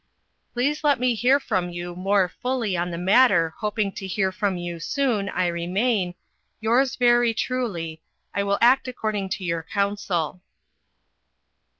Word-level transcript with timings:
pleas 0.55 0.83
let 0.83 0.99
me 0.99 1.13
hear 1.13 1.39
from 1.39 1.69
you 1.69 1.95
more 1.95 2.27
fully 2.27 2.75
on 2.75 2.89
the 2.89 2.97
matter 2.97 3.53
hoping 3.59 3.91
to 3.91 4.07
hear 4.07 4.31
from 4.31 4.57
you 4.57 4.79
soon 4.79 5.29
I 5.29 5.45
remain 5.45 6.15
"yours 6.59 6.95
verry 6.95 7.35
truly 7.35 8.01
"I 8.33 8.41
will 8.41 8.57
act 8.61 8.87
according 8.87 9.29
to 9.29 9.43
your 9.43 9.61
council." 9.61 10.41